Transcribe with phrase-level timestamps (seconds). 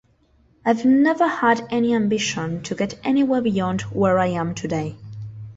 [0.65, 4.95] I've never had any ambition to get anywhere beyond where I am today.